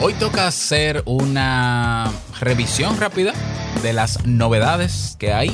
[0.00, 3.32] Hoy toca hacer una revisión rápida
[3.82, 5.52] de las novedades que hay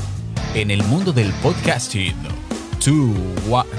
[0.54, 2.14] en el mundo del podcasting.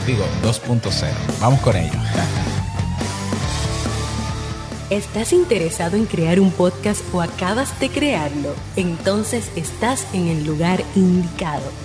[0.07, 1.11] digo 2.0.
[1.39, 1.93] Vamos con ello.
[4.89, 8.55] ¿Estás interesado en crear un podcast o acabas de crearlo?
[8.75, 11.84] Entonces estás en el lugar indicado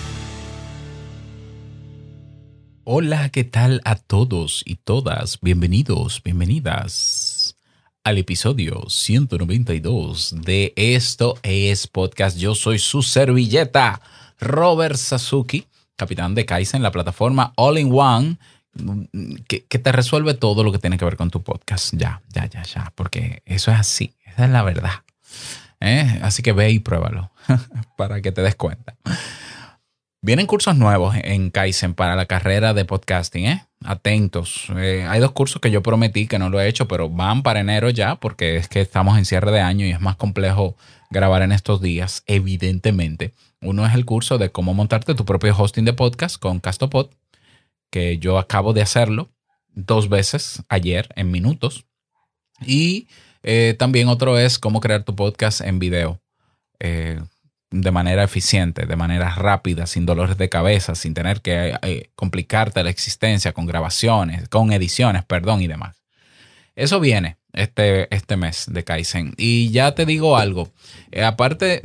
[2.83, 5.39] Hola, ¿qué tal a todos y todas?
[5.39, 7.55] Bienvenidos, bienvenidas
[8.03, 12.39] al episodio 192 de Esto es Podcast.
[12.39, 14.01] Yo soy su servilleta,
[14.39, 18.37] Robert Sasuki, capitán de Kaizen, la plataforma All in One,
[19.47, 21.93] que, te resuelve todo lo que tiene que ver con tu podcast.
[21.95, 25.03] Ya, ya, ya, ya, porque eso es así, esa es la verdad.
[25.79, 26.19] ¿Eh?
[26.23, 27.29] Así que ve y pruébalo
[27.95, 28.95] para que te des cuenta.
[30.23, 33.65] Vienen cursos nuevos en Kaizen para la carrera de podcasting, ¿eh?
[33.83, 34.67] Atentos.
[34.77, 37.61] Eh, hay dos cursos que yo prometí que no lo he hecho, pero van para
[37.61, 40.77] enero ya, porque es que estamos en cierre de año y es más complejo
[41.09, 43.33] grabar en estos días, evidentemente.
[43.61, 47.09] Uno es el curso de cómo montarte tu propio hosting de podcast con Castopod,
[47.89, 49.31] que yo acabo de hacerlo
[49.73, 51.87] dos veces ayer en minutos.
[52.63, 53.07] Y
[53.41, 56.21] eh, también otro es cómo crear tu podcast en video.
[56.79, 57.19] Eh,
[57.71, 62.83] de manera eficiente, de manera rápida, sin dolores de cabeza, sin tener que eh, complicarte
[62.83, 65.95] la existencia con grabaciones, con ediciones, perdón, y demás.
[66.75, 69.33] Eso viene este, este mes de Kaizen.
[69.37, 70.69] Y ya te digo algo,
[71.11, 71.81] eh, aparte,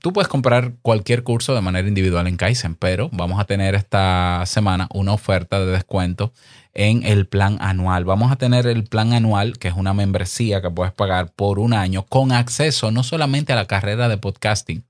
[0.00, 4.42] tú puedes comprar cualquier curso de manera individual en Kaizen, pero vamos a tener esta
[4.46, 6.32] semana una oferta de descuento
[6.72, 8.04] en el plan anual.
[8.04, 11.72] Vamos a tener el plan anual, que es una membresía que puedes pagar por un
[11.72, 14.84] año con acceso no solamente a la carrera de podcasting,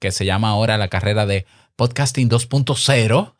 [0.00, 1.46] que se llama ahora la carrera de
[1.76, 3.34] podcasting 2.0,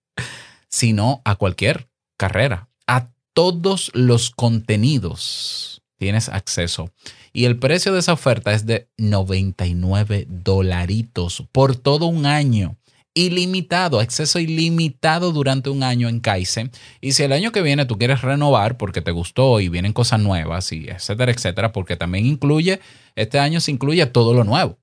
[0.70, 6.90] sino a cualquier carrera, a todos los contenidos tienes acceso.
[7.32, 12.76] Y el precio de esa oferta es de 99 dolaritos por todo un año.
[13.14, 16.70] Ilimitado, acceso ilimitado durante un año en Kaizen.
[17.00, 20.20] Y si el año que viene tú quieres renovar porque te gustó y vienen cosas
[20.20, 22.80] nuevas y etcétera, etcétera, porque también incluye,
[23.14, 24.78] este año se incluye todo lo nuevo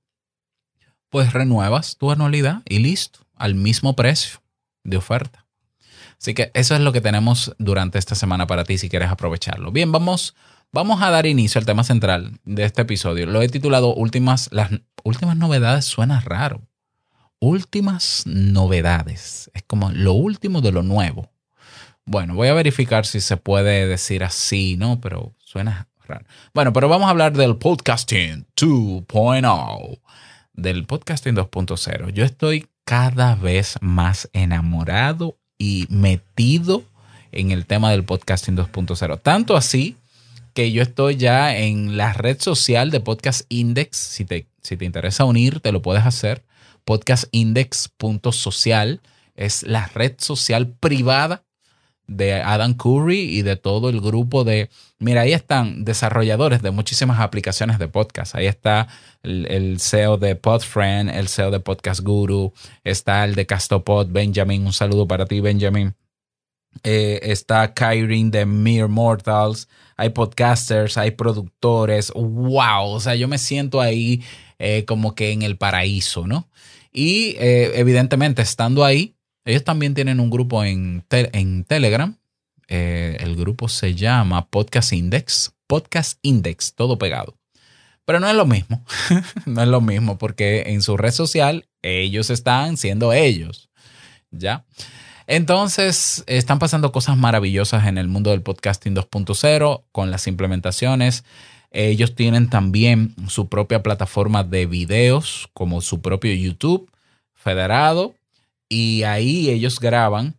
[1.14, 4.42] pues renuevas tu anualidad y listo, al mismo precio
[4.82, 5.46] de oferta.
[6.18, 9.70] Así que eso es lo que tenemos durante esta semana para ti si quieres aprovecharlo.
[9.70, 10.34] Bien, vamos,
[10.72, 13.26] vamos a dar inicio al tema central de este episodio.
[13.26, 14.72] Lo he titulado Últimas, las
[15.04, 15.84] últimas novedades.
[15.84, 16.62] Suena raro.
[17.38, 19.52] Últimas novedades.
[19.54, 21.30] Es como lo último de lo nuevo.
[22.04, 25.00] Bueno, voy a verificar si se puede decir así, ¿no?
[25.00, 26.26] Pero suena raro.
[26.52, 30.00] Bueno, pero vamos a hablar del podcasting 2.0
[30.54, 32.10] del podcasting 2.0.
[32.10, 36.84] Yo estoy cada vez más enamorado y metido
[37.32, 39.20] en el tema del podcasting 2.0.
[39.20, 39.96] Tanto así
[40.54, 43.96] que yo estoy ya en la red social de Podcast Index.
[43.96, 46.44] Si te, si te interesa unir, te lo puedes hacer.
[46.84, 49.00] Podcastindex.social
[49.34, 51.42] es la red social privada
[52.06, 57.20] de Adam Curry y de todo el grupo de, mira, ahí están desarrolladores de muchísimas
[57.20, 58.34] aplicaciones de podcast.
[58.34, 58.88] Ahí está
[59.22, 62.52] el, CEO de Podfriend, el CEO de Podcast Guru,
[62.84, 65.94] está el de Castopod, Benjamin, un saludo para ti, Benjamin.
[66.82, 73.38] Eh, está Kyrin de Mere Mortals, hay podcasters, hay productores, wow, o sea, yo me
[73.38, 74.22] siento ahí
[74.58, 76.48] eh, como que en el paraíso, ¿no?
[76.92, 79.13] Y eh, evidentemente estando ahí,
[79.44, 82.16] ellos también tienen un grupo en, Telegram.
[82.68, 85.52] Eh, el grupo se llama Podcast Index.
[85.66, 87.34] Podcast Index, todo pegado.
[88.04, 88.84] Pero no es lo mismo.
[89.46, 93.68] no es lo mismo porque en su red social ellos están siendo ellos.
[94.30, 94.64] ¿Ya?
[95.26, 101.24] Entonces, están pasando cosas maravillosas en el mundo del podcasting 2.0 con las implementaciones.
[101.70, 106.90] Ellos tienen también su propia plataforma de videos, como su propio YouTube
[107.32, 108.14] federado,
[108.68, 110.36] y ahí ellos graban,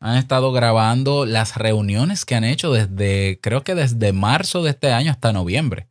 [0.00, 4.92] han estado grabando las reuniones que han hecho desde, creo que desde marzo de este
[4.92, 5.88] año hasta noviembre,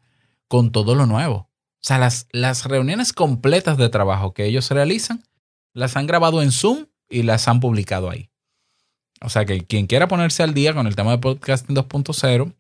[0.48, 1.36] con todo lo nuevo.
[1.36, 5.24] O sea, las, las reuniones completas de trabajo que ellos realizan,
[5.74, 8.30] las han grabado en Zoom y las han publicado ahí.
[9.22, 12.54] O sea que quien quiera ponerse al día con el tema de podcasting 2.0,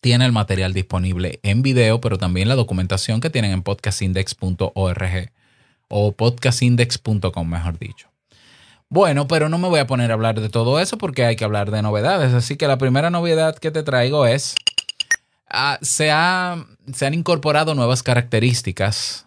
[0.00, 5.32] tiene el material disponible en video, pero también la documentación que tienen en podcastindex.org
[5.90, 8.08] o podcastindex.com, mejor dicho.
[8.88, 11.44] Bueno, pero no me voy a poner a hablar de todo eso porque hay que
[11.44, 12.32] hablar de novedades.
[12.32, 14.54] Así que la primera novedad que te traigo es,
[15.52, 16.10] uh, se,
[16.92, 19.26] se han incorporado nuevas características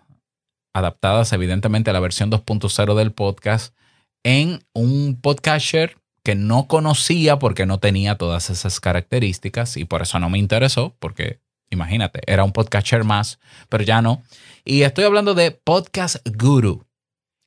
[0.73, 3.75] adaptadas evidentemente a la versión 2.0 del podcast
[4.23, 10.19] en un podcaster que no conocía porque no tenía todas esas características y por eso
[10.19, 11.39] no me interesó, porque
[11.69, 13.39] imagínate, era un podcaster más,
[13.69, 14.23] pero ya no.
[14.65, 16.85] Y estoy hablando de Podcast Guru.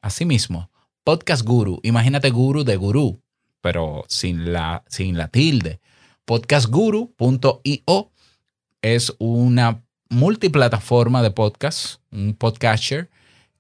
[0.03, 0.71] Asimismo,
[1.03, 1.81] Podcast Guru.
[1.83, 3.23] Imagínate guru de gurú,
[3.63, 5.81] pero sin la, sin la tilde.
[6.27, 8.11] Podcastguru.io
[8.83, 13.09] es una multiplataforma de podcast, un podcaster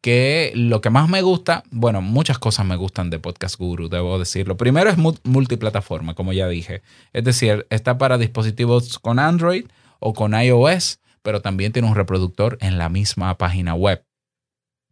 [0.02, 4.18] que lo que más me gusta, bueno, muchas cosas me gustan de Podcast Guru, debo
[4.18, 4.58] decirlo.
[4.58, 6.82] Primero es multiplataforma, como ya dije.
[7.14, 9.64] Es decir, está para dispositivos con Android
[9.98, 14.04] o con iOS, pero también tiene un reproductor en la misma página web.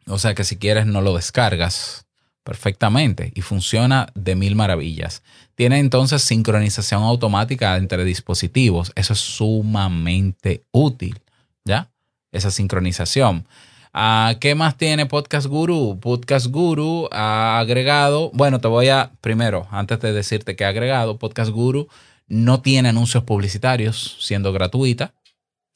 [0.08, 2.08] O sea que si quieres no lo descargas
[2.42, 5.22] perfectamente y funciona de mil maravillas.
[5.54, 8.90] Tiene entonces sincronización automática entre dispositivos.
[8.96, 11.20] Eso es sumamente útil,
[11.64, 11.92] ¿ya?
[12.32, 13.46] Esa sincronización.
[13.92, 16.00] Ah, ¿Qué más tiene Podcast Guru?
[16.00, 21.16] Podcast Guru ha agregado, bueno, te voy a, primero, antes de decirte que ha agregado,
[21.16, 21.86] Podcast Guru
[22.26, 25.14] no tiene anuncios publicitarios, siendo gratuita.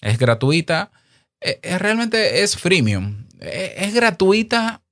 [0.01, 0.91] Es gratuita,
[1.41, 3.27] eh, eh, realmente es freemium.
[3.41, 4.83] Eh, es gratuita,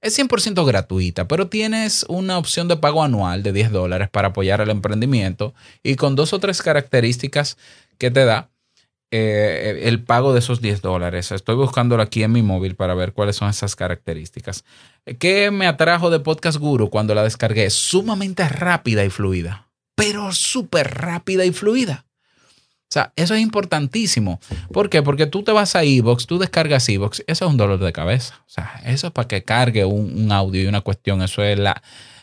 [0.00, 4.60] es 100% gratuita, pero tienes una opción de pago anual de 10 dólares para apoyar
[4.60, 7.56] el emprendimiento y con dos o tres características
[7.98, 8.50] que te da
[9.10, 11.32] eh, el pago de esos 10 dólares.
[11.32, 14.64] Estoy buscándolo aquí en mi móvil para ver cuáles son esas características.
[15.18, 17.70] ¿Qué me atrajo de Podcast Guru cuando la descargué?
[17.70, 22.07] Sumamente rápida y fluida, pero súper rápida y fluida.
[22.88, 24.40] O sea, eso es importantísimo.
[24.72, 25.02] ¿Por qué?
[25.02, 28.42] Porque tú te vas a Evox, tú descargas Evox, eso es un dolor de cabeza.
[28.46, 31.20] O sea, eso es para que cargue un, audio y una cuestión.
[31.20, 31.82] Eso es, la,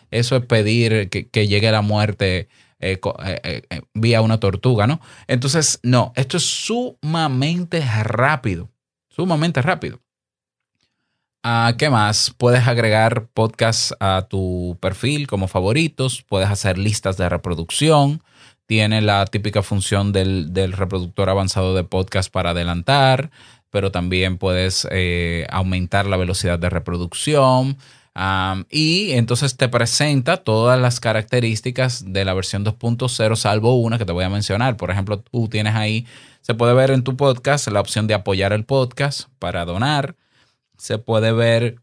[0.09, 2.47] eso es pedir que, que llegue la muerte
[2.79, 4.99] eh, eh, eh, vía una tortuga, ¿no?
[5.27, 8.69] Entonces, no, esto es sumamente rápido,
[9.07, 10.01] sumamente rápido.
[11.41, 12.33] Ah, ¿Qué más?
[12.37, 18.21] Puedes agregar podcasts a tu perfil como favoritos, puedes hacer listas de reproducción,
[18.65, 23.31] tiene la típica función del, reproductor avanzado de podcast para adelantar,
[23.69, 24.87] pero también puedes
[25.49, 27.77] aumentar la velocidad de reproducción
[28.69, 34.13] y entonces te presenta todas las características de la versión 2.0, salvo una que te
[34.13, 34.77] voy a mencionar.
[34.77, 36.05] Por ejemplo, tú tienes ahí,
[36.41, 40.15] se puede ver en tu podcast la opción de apoyar el podcast para donar.
[40.77, 41.81] Se puede ver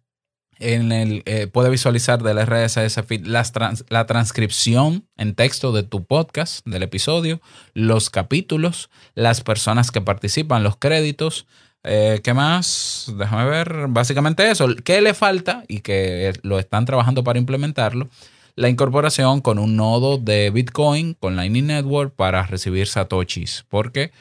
[0.63, 6.67] en el, eh, puede visualizar del RSS feed la transcripción en texto de tu podcast,
[6.67, 7.41] del episodio,
[7.75, 11.47] los capítulos, las personas que participan, los créditos,
[11.85, 13.13] eh, ¿Qué más?
[13.17, 13.87] Déjame ver.
[13.89, 14.69] Básicamente eso.
[14.85, 15.65] ¿Qué le falta?
[15.69, 18.09] Y que lo están trabajando para implementarlo.
[18.55, 23.65] La incorporación con un nodo de Bitcoin con Lightning Network para recibir satoshis.
[23.69, 24.13] ¿Por qué?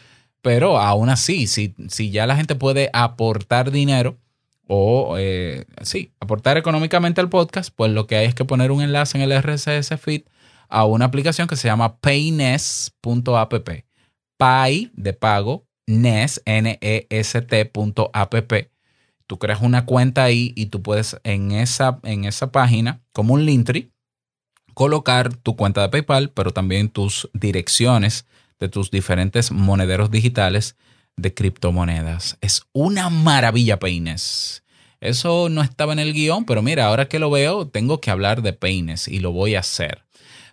[0.42, 4.18] Pero aún así, si, si ya la gente puede aportar dinero
[4.68, 8.82] o, eh, sí, aportar económicamente al podcast, pues lo que hay es que poner un
[8.82, 10.24] enlace en el RSS feed
[10.70, 13.54] a una aplicación que se llama payness.app.
[14.38, 18.34] Pay de pago, Nest, N-E-S-T.app.
[19.28, 23.46] Tú creas una cuenta ahí y tú puedes en esa, en esa página, como un
[23.46, 23.92] Linktree,
[24.74, 28.26] colocar tu cuenta de PayPal, pero también tus direcciones
[28.60, 30.76] de tus diferentes monederos digitales
[31.18, 32.38] de criptomonedas.
[32.42, 34.64] Es una maravilla, Peines.
[35.00, 38.42] Eso no estaba en el guion, pero mira, ahora que lo veo, tengo que hablar
[38.42, 40.04] de Peines y lo voy a hacer.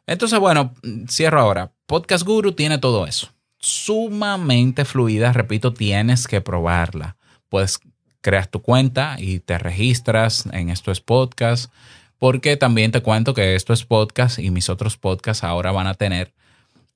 [0.07, 0.75] Entonces, bueno,
[1.09, 1.73] cierro ahora.
[1.87, 5.33] Podcast Guru tiene todo eso sumamente fluida.
[5.33, 7.17] Repito, tienes que probarla.
[7.49, 7.81] Puedes
[8.21, 11.73] crear tu cuenta y te registras en Esto es Podcast,
[12.19, 15.95] porque también te cuento que Esto es Podcast y mis otros podcasts ahora van a
[15.95, 16.33] tener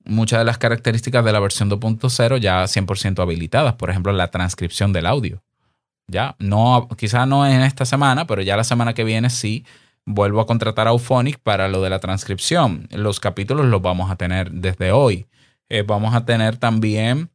[0.05, 3.75] muchas de las características de la versión 2.0 ya 100% habilitadas.
[3.75, 5.43] Por ejemplo, la transcripción del audio.
[6.07, 9.65] Ya, no, quizá no en esta semana, pero ya la semana que viene sí
[10.05, 12.87] vuelvo a contratar a Auphonic para lo de la transcripción.
[12.91, 15.27] Los capítulos los vamos a tener desde hoy.
[15.69, 17.29] Eh, vamos a tener también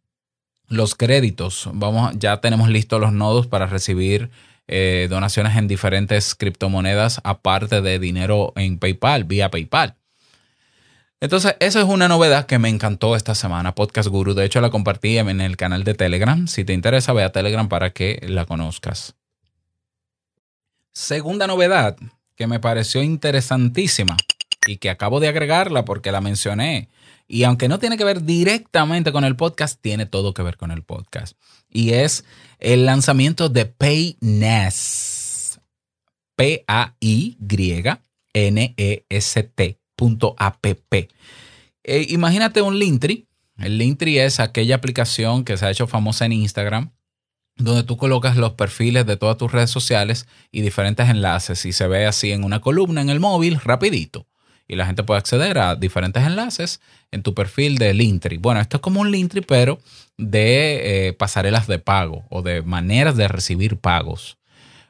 [0.68, 1.68] los créditos.
[1.72, 4.30] Vamos, ya tenemos listos los nodos para recibir
[4.66, 9.96] eh, donaciones en diferentes criptomonedas, aparte de dinero en PayPal, vía PayPal.
[11.20, 14.34] Entonces, esa es una novedad que me encantó esta semana, Podcast Guru.
[14.34, 16.46] De hecho, la compartí en el canal de Telegram.
[16.46, 19.16] Si te interesa, ve a Telegram para que la conozcas.
[20.92, 21.96] Segunda novedad
[22.36, 24.16] que me pareció interesantísima
[24.66, 26.88] y que acabo de agregarla porque la mencioné
[27.26, 30.70] Y aunque no tiene que ver directamente con el podcast, tiene todo que ver con
[30.70, 31.36] el podcast.
[31.68, 32.24] Y es
[32.58, 35.58] el lanzamiento de PayNest.
[39.98, 40.94] P-A-Y-N-E-S-T.app.
[41.84, 43.26] Eh, imagínate un Linktree.
[43.58, 46.90] El Linktree es aquella aplicación que se ha hecho famosa en Instagram
[47.58, 51.88] donde tú colocas los perfiles de todas tus redes sociales y diferentes enlaces y se
[51.88, 54.26] ve así en una columna en el móvil rapidito.
[54.68, 58.38] Y la gente puede acceder a diferentes enlaces en tu perfil de Linktree.
[58.38, 59.80] Bueno, esto es como un Linktree, pero
[60.18, 64.37] de eh, pasarelas de pago o de maneras de recibir pagos.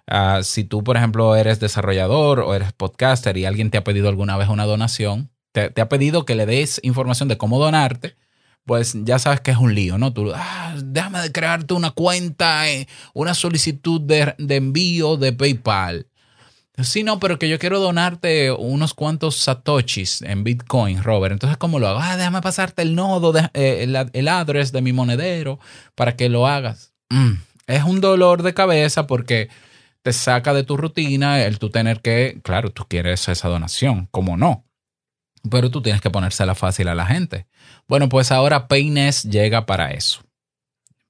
[0.08, 4.08] Ah, si tú, por ejemplo, eres desarrollador o eres podcaster y alguien te ha pedido
[4.08, 8.16] alguna vez una donación, te, te ha pedido que le des información de cómo donarte,
[8.68, 10.12] pues ya sabes que es un lío, ¿no?
[10.12, 16.06] Tú, ah, déjame crearte una cuenta, eh, una solicitud de, envío de PayPal.
[16.82, 21.32] Sí, no, pero que yo quiero donarte unos cuantos satoshis en Bitcoin, Robert.
[21.32, 21.98] Entonces, ¿cómo lo hago?
[22.00, 25.58] Ah, déjame pasarte el nodo, de, eh, el, el address de mi monedero
[25.94, 26.92] para que lo hagas.
[27.08, 27.32] Mm,
[27.66, 29.48] es un dolor de cabeza porque
[30.02, 34.36] te saca de tu rutina el tú tener que, claro, tú quieres esa donación, ¿cómo
[34.36, 34.68] no?
[35.50, 37.46] pero tú tienes que ponérsela fácil a la gente.
[37.86, 40.22] Bueno, pues ahora Paynest llega para eso.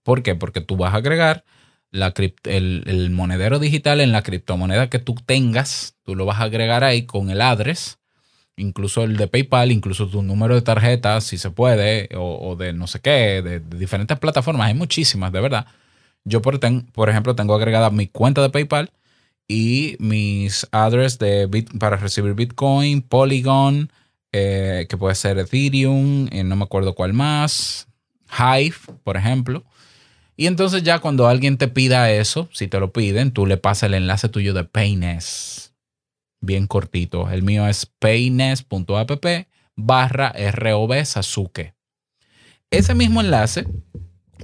[0.03, 0.35] ¿Por qué?
[0.35, 1.45] Porque tú vas a agregar
[1.91, 2.13] la
[2.45, 7.07] el, monedero digital en la criptomoneda que tú tengas, tú lo vas a agregar ahí
[7.07, 7.99] con el address,
[8.57, 12.87] incluso el de PayPal, incluso tu número de tarjeta, si se puede, o, de no
[12.87, 15.67] sé qué, de, diferentes plataformas, hay muchísimas, de verdad.
[16.29, 18.91] Yo, por, ejemplo, tengo agregada mi cuenta de PayPal
[19.49, 23.91] y mis address de para recibir Bitcoin, Polygon,
[24.33, 27.89] eh, que puede ser Ethereum, no me acuerdo cuál más,
[28.31, 29.65] Hive, por ejemplo.
[30.37, 33.85] Y entonces ya cuando alguien te pida eso, si te lo piden, tú le pasas
[33.85, 35.75] el enlace tuyo de Payness.
[36.41, 37.31] Bien cortito.
[37.31, 39.27] El mío es payness.app
[39.75, 41.75] barra ROB Sasuke.
[42.71, 43.67] Ese mismo enlace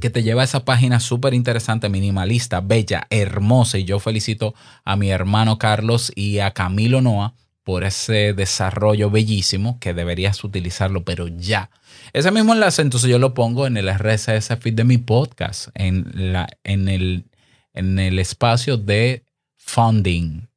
[0.04, 3.78] que te lleva a esa página súper interesante, minimalista, bella, hermosa.
[3.78, 7.32] Y yo felicito a mi hermano Carlos y a Camilo Noah
[7.62, 11.70] por ese desarrollo bellísimo que deberías utilizarlo, pero ya.
[12.12, 16.34] Ese mismo enlace, entonces yo lo pongo en el RSS feed de mi podcast, en,
[16.34, 17.24] la, en, el,
[17.72, 19.24] en el espacio de
[19.56, 20.48] funding.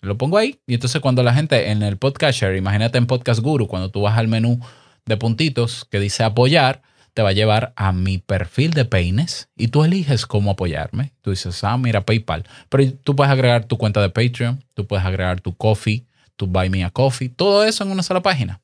[0.00, 3.68] Lo pongo ahí y entonces cuando la gente en el podcaster, imagínate en Podcast Guru,
[3.68, 4.58] cuando tú vas al menú
[5.06, 6.82] de puntitos que dice apoyar,
[7.14, 11.12] te va a llevar a mi perfil de peines y tú eliges cómo apoyarme.
[11.22, 12.44] Tú dices, ah, mira, PayPal.
[12.68, 16.04] Pero tú puedes agregar tu cuenta de Patreon, tú puedes agregar tu coffee,
[16.36, 18.60] tu buy me a coffee, todo eso en una sola página.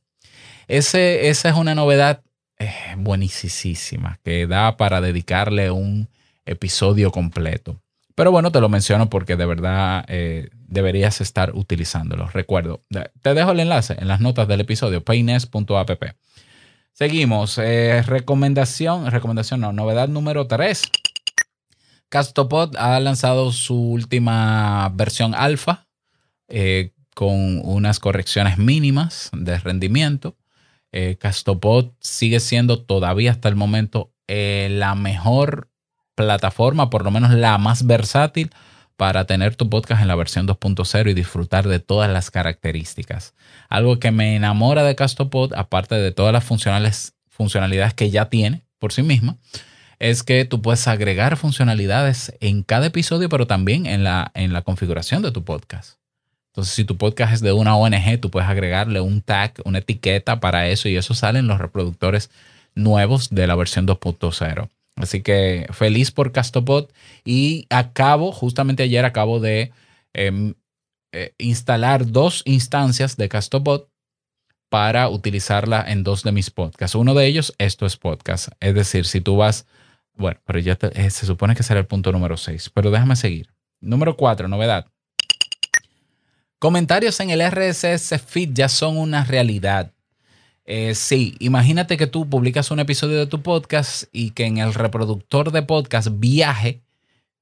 [0.69, 2.23] Ese, esa es una novedad
[2.59, 6.09] eh, buenísima que da para dedicarle un
[6.47, 7.81] episodio completo.
[8.15, 12.29] Pero bueno, te lo menciono porque de verdad eh, deberías estar utilizándolo.
[12.29, 12.83] Recuerdo,
[13.21, 16.03] te dejo el enlace en las notas del episodio, paynes.app.
[16.97, 17.59] Seguimos.
[17.59, 20.81] Eh, recomendación, recomendación no, novedad número 3.
[22.09, 25.89] Castopod ha lanzado su última versión alfa
[26.49, 30.39] eh, con unas correcciones mínimas de rendimiento.
[30.91, 35.69] Eh, Castopod sigue siendo todavía hasta el momento la mejor
[36.15, 38.51] plataforma, por lo menos la más versátil
[38.97, 43.35] para tener tu podcast en la versión 2.0 y disfrutar de todas las características.
[43.69, 46.45] Algo que me enamora de Castopod, aparte de todas las
[47.29, 49.37] funcionalidades que ya tiene por sí misma,
[49.99, 54.63] es que tú puedes agregar funcionalidades en cada episodio, pero también en la, en la
[54.63, 55.99] configuración de tu podcast.
[56.49, 60.41] Entonces, si tu podcast es de una ONG, tú puedes agregarle un tag, una etiqueta
[60.41, 62.31] para eso y eso sale en los reproductores
[62.75, 64.71] nuevos de la versión 2.0.
[64.97, 66.89] Así que feliz por Castopod
[67.25, 69.73] y acabo, justamente ayer acabo de
[70.15, 70.55] em,
[71.13, 73.85] eh, instalar dos instancias de Castopod
[74.71, 76.95] para utilizarla en dos de mis podcasts.
[76.95, 78.49] Uno de ellos, esto es podcast.
[78.61, 79.67] Es decir, si tú vas,
[80.15, 83.51] bueno, pero ya eh, se supone que será el punto número 6, pero déjame seguir.
[83.81, 84.87] Número 4, novedad.
[86.59, 89.93] Comentarios en el RSS feed ya son una realidad.
[90.69, 94.75] Eh, sí, imagínate que tú publicas un episodio de tu podcast y que en el
[94.75, 96.83] reproductor de podcast viaje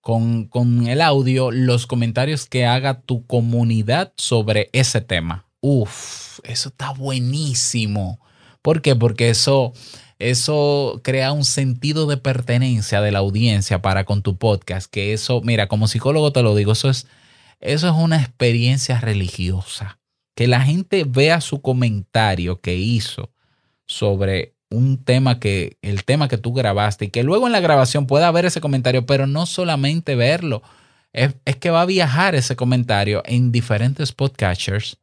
[0.02, 0.50] con,
[0.86, 5.46] el audio los comentarios que haga tu comunidad sobre ese tema.
[5.62, 8.20] Uf, eso está buenísimo.
[8.60, 8.94] ¿Por qué?
[8.94, 9.72] Porque eso,
[10.18, 14.90] eso crea un sentido de pertenencia de la audiencia para con tu podcast.
[14.90, 17.06] Que eso, mira, como psicólogo te lo digo, eso es,
[17.60, 19.98] eso es una experiencia religiosa
[20.34, 23.32] que la gente vea su comentario que hizo
[23.86, 28.06] sobre un tema que, el tema que tú grabaste y que luego en la grabación
[28.06, 30.62] pueda ver ese comentario, pero no solamente verlo,
[31.12, 34.98] es, que va a viajar ese comentario en diferentes podcasters.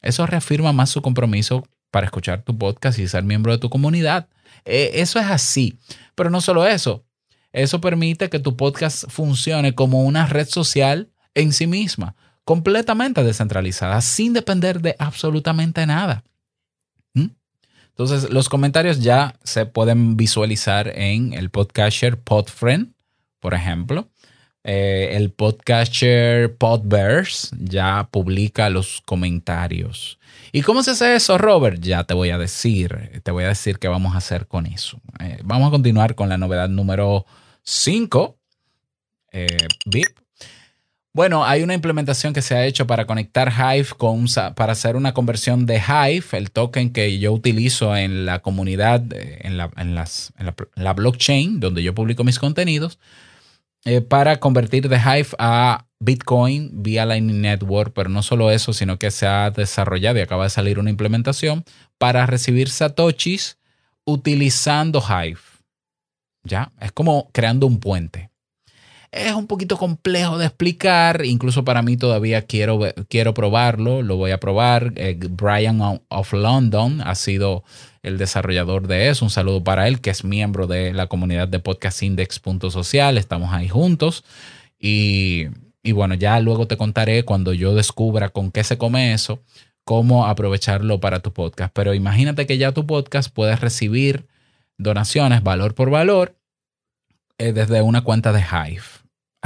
[0.00, 4.28] Eso reafirma más su compromiso para escuchar tu podcast y ser miembro de tu comunidad.
[4.64, 5.76] Eh, eso es así.
[6.14, 7.04] Pero no solo eso,
[7.52, 12.14] eso permite que tu podcast funcione como una red social en sí misma,
[12.50, 16.24] completamente descentralizada, sin depender de absolutamente nada.
[17.14, 17.28] ¿Mm?
[17.90, 22.92] Entonces, los comentarios ya se pueden visualizar en el podcaster Podfriend,
[23.38, 24.08] por ejemplo.
[24.64, 30.18] Eh, el podcaster Podverse ya publica los comentarios.
[30.50, 31.80] ¿Y cómo se hace eso, Robert?
[31.80, 35.00] Ya te voy a decir, te voy a decir qué vamos a hacer con eso.
[35.20, 37.26] Eh, vamos a continuar con la novedad número
[37.62, 38.36] 5.
[39.30, 39.46] Eh,
[41.12, 45.12] Bueno, hay una implementación que se ha hecho para conectar Hive con, para hacer una
[45.12, 50.32] conversión de Hive, el token que yo utilizo en la comunidad, en la, en las,
[50.38, 52.98] en la blockchain donde yo publico mis contenidos
[53.86, 58.98] eh, para convertir de Hive a Bitcoin vía Lightning Network, pero no solo eso, sino
[58.98, 61.64] que se ha desarrollado y acaba de salir una implementación
[61.96, 63.58] para recibir satoshis
[64.04, 65.40] utilizando Hive.
[66.44, 66.72] ¿Ya?
[66.78, 68.30] Es como creando un puente.
[69.12, 74.30] Es un poquito complejo de explicar, incluso para mí todavía quiero, quiero probarlo, lo voy
[74.30, 74.92] a probar.
[74.94, 77.64] Eh, Brian of London ha sido
[78.04, 79.24] el desarrollador de eso.
[79.24, 83.18] Un saludo para él, que es miembro de la comunidad de Podcast Index.social.
[83.18, 84.22] Estamos ahí juntos.
[84.78, 85.46] Y,
[85.82, 89.42] y bueno, ya luego te contaré cuando yo descubra con qué se come eso,
[89.82, 91.72] cómo aprovecharlo para tu podcast.
[91.74, 94.28] Pero imagínate que ya tu podcast puedes recibir
[94.78, 96.36] donaciones valor por valor
[97.38, 98.99] eh, desde una cuenta de Hive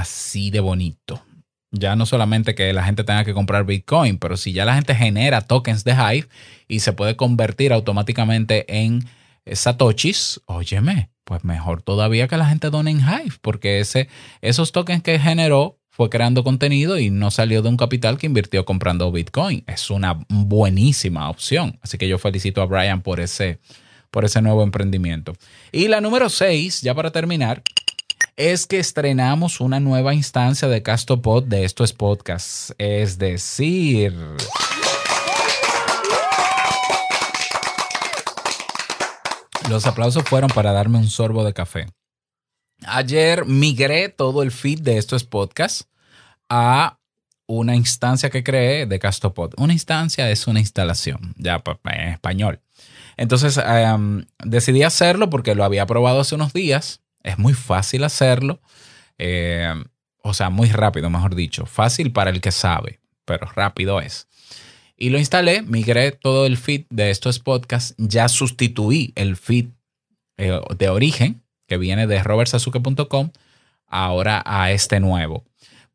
[0.05, 1.23] así de bonito.
[1.71, 4.95] Ya no solamente que la gente tenga que comprar Bitcoin, pero si ya la gente
[4.95, 6.29] genera tokens de Hive
[6.69, 9.09] y se puede convertir automáticamente en
[9.47, 14.09] eh, satoshis, óyeme, pues mejor todavía que la gente done en Hive, porque ese,
[14.43, 18.67] esos tokens que generó fue creando contenido y no salió de un capital que invirtió
[18.67, 19.65] comprando Bitcoin.
[19.67, 21.79] Es una buenísima opción.
[21.83, 23.59] Así que yo felicito a Brian por ese,
[24.11, 25.33] por ese nuevo emprendimiento.
[25.73, 27.63] Y la número 6, ya para terminar,
[28.37, 32.75] es que estrenamos una nueva instancia de Castopod de estos podcasts.
[32.79, 34.15] Es decir...
[39.71, 41.87] Los aplausos fueron para darme un sorbo de café.
[42.87, 45.89] Ayer migré todo el feed de estos podcasts
[46.51, 46.99] a
[47.47, 49.55] una instancia que creé de Castopod.
[49.57, 52.61] Una instancia es una instalación, ya en español.
[53.17, 58.61] Entonces em, decidí hacerlo porque lo había probado hace unos días es muy fácil hacerlo.
[59.19, 59.75] Eh,
[60.23, 61.67] o sea, muy rápido, mejor dicho.
[61.67, 64.29] Fácil para el que sabe, pero rápido es.
[64.97, 67.95] Y lo instalé, migré todo el feed de estos podcasts.
[67.99, 69.67] Ya sustituí el feed
[70.37, 73.31] eh, de origen, que viene de robertsazuke.com,
[73.87, 75.45] ahora a este nuevo.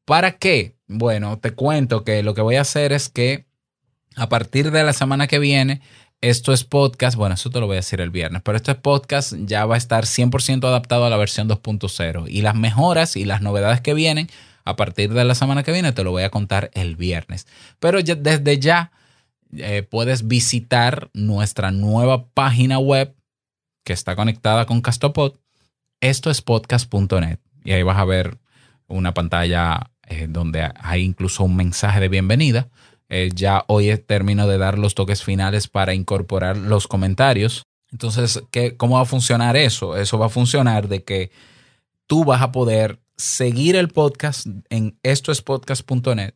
[0.06, 0.76] ¿Para qué?
[0.88, 3.46] Bueno, te cuento que lo que voy a hacer es que
[4.16, 5.82] a partir de la semana que viene
[6.22, 9.34] esto es podcast, bueno, eso te lo voy a decir el viernes, pero este podcast
[9.46, 13.42] ya va a estar 100% adaptado a la versión 2.0 y las mejoras y las
[13.42, 14.28] novedades que vienen
[14.66, 17.48] a partir de la semana que viene te lo voy a contar el viernes.
[17.80, 18.92] Pero ya, desde ya
[19.56, 23.16] eh, puedes visitar nuestra nueva página web
[23.86, 25.38] que está conectada con Castopod.
[26.02, 28.38] Esto es podcast.net y ahí vas a ver
[28.88, 32.70] una pantalla eh, donde hay incluso un mensaje de bienvenida
[33.10, 37.64] eh, ya hoy termino de dar los toques finales para incorporar los comentarios.
[37.92, 39.98] Entonces, ¿qué, ¿cómo va a funcionar eso?
[39.98, 41.32] Eso va a funcionar de que
[42.06, 46.36] tú vas a poder seguir el podcast en estoespodcast.net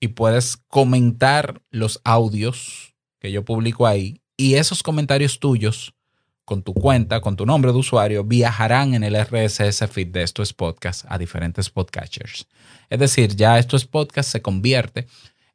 [0.00, 5.94] y puedes comentar los audios que yo publico ahí y esos comentarios tuyos
[6.44, 10.52] con tu cuenta, con tu nombre de usuario, viajarán en el RSS feed de estos
[10.52, 12.46] podcasts a diferentes podcatchers.
[12.90, 15.06] Es decir, ya estos podcasts se convierte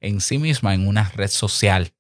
[0.02, 1.94] en sí misma en una red social,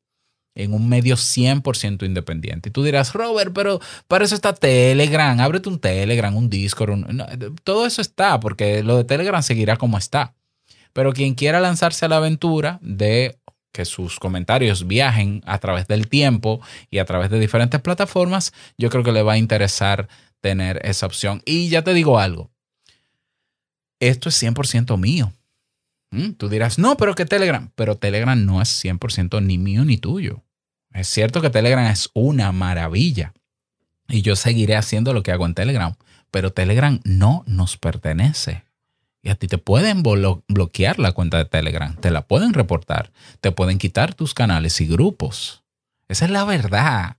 [0.56, 2.70] en un medio 100% independiente.
[2.70, 7.06] Y tú dirás, Robert, pero para eso está Telegram, ábrete un Telegram, un Discord,
[7.64, 10.36] todo eso está, porque lo de Telegram seguirá como está.
[10.94, 13.40] Pero quien quiera lanzarse a la aventura de
[13.72, 16.60] que sus comentarios viajen a través del tiempo
[16.90, 20.08] y a través de diferentes plataformas, yo creo que le va a interesar
[20.42, 21.42] tener esa opción.
[21.46, 22.50] Y ya te digo algo,
[24.00, 25.32] esto es 100% mío.
[26.12, 27.72] Mm, tú dirás, no, pero que Telegram.
[27.76, 30.43] Pero Telegram no es 100% ni mío ni tuyo.
[30.91, 33.34] Es cierto que Telegram es una maravilla.
[34.08, 35.95] Y yo seguiré haciendo lo que hago en Telegram.
[36.32, 38.63] Pero Telegram no nos pertenece.
[39.22, 41.95] Y a ti te pueden bloquear la cuenta de Telegram.
[41.95, 43.12] Te la pueden reportar.
[43.41, 45.63] Te pueden quitar tus canales y grupos.
[46.08, 47.17] Esa es la verdad.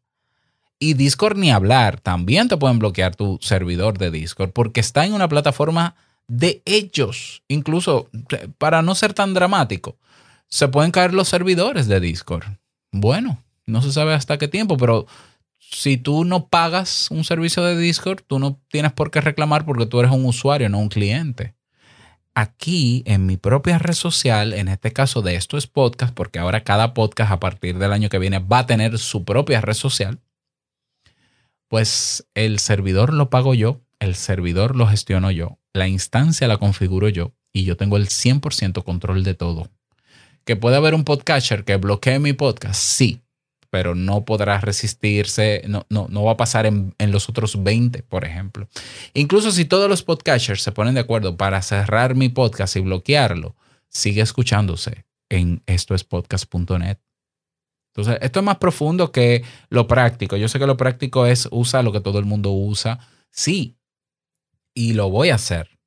[0.79, 2.01] Y Discord ni hablar.
[2.01, 5.95] También te pueden bloquear tu servidor de Discord porque está en una plataforma
[6.31, 7.43] de ellos.
[7.49, 8.09] Incluso,
[8.57, 9.99] para no ser tan dramático,
[10.47, 12.45] se pueden caer los servidores de Discord.
[12.93, 15.07] Bueno, No se sabe hasta qué tiempo, pero
[15.61, 19.87] si tú no pagas un servicio de Discord, tú no tienes por qué reclamar porque
[19.87, 21.55] tú eres un usuario, no un cliente.
[22.35, 26.65] Aquí, en mi propia red social, en este caso de esto es podcast, porque ahora
[26.65, 30.19] cada podcast a partir del año que viene va a tener su propia red social,
[31.69, 37.09] pues el servidor lo pago yo, el servidor lo gestiono yo, la instancia la configuro
[37.09, 39.69] yo y yo tengo el 100% control de todo.
[40.45, 42.81] ¿Que puede haber un podcaster que bloquee mi podcast?
[42.81, 43.21] Sí,
[43.69, 48.03] pero no podrá resistirse, no, no, no va a pasar en, en, los otros 20,
[48.03, 48.69] por ejemplo.
[49.15, 53.55] Incluso si todos los podcasters se ponen de acuerdo para cerrar mi podcast y bloquearlo,
[53.89, 56.99] sigue escuchándose en estoespodcast.net.
[57.95, 60.37] Entonces, esto es más profundo que lo práctico.
[60.37, 63.01] Yo sé que lo práctico es usa lo que todo el mundo usa.
[63.31, 63.77] Sí,
[64.75, 65.79] y lo voy a hacer.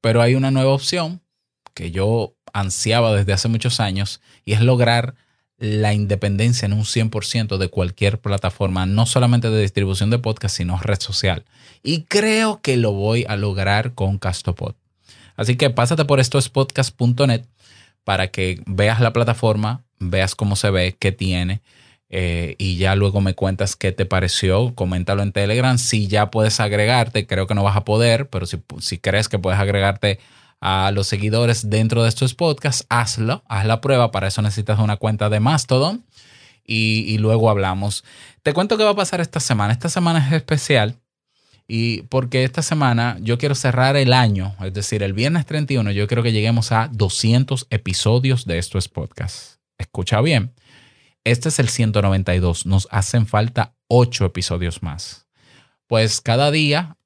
[0.00, 1.20] Pero hay una nueva opción
[1.74, 5.14] que yo ansiaba desde hace muchos años y es lograr
[5.58, 10.78] la independencia en un 100% de cualquier plataforma, no solamente de distribución de podcast, sino
[10.78, 11.44] red social.
[11.82, 14.74] Y creo que lo voy a lograr con Castopod.
[15.36, 17.44] Así que pásate por esto es podcast.net
[18.04, 21.60] para que veas la plataforma, veas cómo se ve, qué tiene.
[22.10, 25.78] Eh, y ya luego me cuentas qué te pareció, coméntalo en Telegram.
[25.78, 29.38] Si ya puedes agregarte, creo que no vas a poder, pero si, si crees que
[29.38, 30.18] puedes agregarte
[30.60, 34.10] a los seguidores dentro de estos podcasts, hazlo, haz la prueba.
[34.10, 36.04] Para eso necesitas una cuenta de Mastodon
[36.64, 38.04] y, luego hablamos.
[38.42, 39.72] Te cuento qué va a pasar esta semana.
[39.72, 40.96] Esta semana es especial
[41.66, 46.06] y porque esta semana yo quiero cerrar el año, es decir, el viernes 31, yo
[46.08, 49.60] quiero que lleguemos a 200 episodios de estos podcasts.
[49.78, 50.52] Escucha bien.
[51.24, 52.66] Este es el 192.
[52.66, 55.26] Nos hacen falta 8 episodios más.
[55.86, 56.96] Pues cada día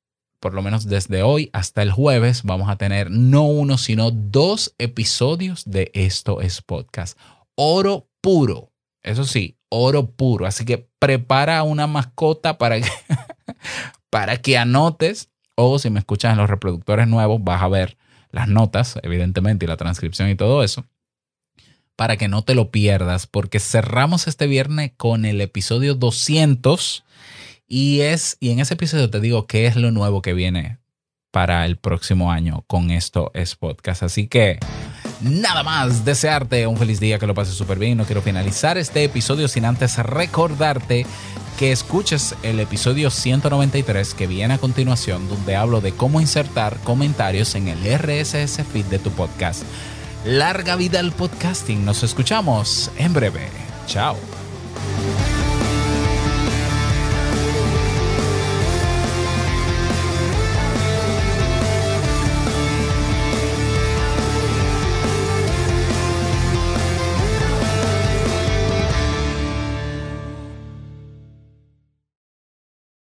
[0.44, 4.74] por lo menos desde hoy hasta el jueves, vamos a tener no uno, sino dos
[4.76, 7.18] episodios de Esto es Podcast.
[7.54, 8.70] Oro puro.
[9.02, 10.44] Eso sí, oro puro.
[10.44, 12.90] Así que prepara una mascota para que,
[14.10, 15.30] para que anotes.
[15.54, 17.96] O si me escuchas en los reproductores nuevos, vas a ver
[18.30, 20.84] las notas, evidentemente, y la transcripción y todo eso.
[21.96, 27.04] Para que no te lo pierdas, porque cerramos este viernes con el episodio 200
[27.66, 30.78] y, es, y en ese episodio te digo qué es lo nuevo que viene
[31.30, 34.04] para el próximo año con esto es podcast.
[34.04, 34.60] Así que
[35.20, 37.98] nada más, desearte un feliz día, que lo pases súper bien.
[37.98, 41.06] No quiero finalizar este episodio sin antes recordarte
[41.58, 47.54] que escuches el episodio 193 que viene a continuación, donde hablo de cómo insertar comentarios
[47.54, 49.64] en el RSS feed de tu podcast.
[50.24, 51.84] Larga vida al podcasting.
[51.84, 53.50] Nos escuchamos en breve.
[53.86, 54.16] Chao.